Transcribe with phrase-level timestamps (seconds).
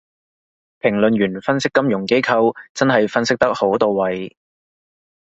[0.83, 4.35] 評論員分析金融機構真係分析得好到位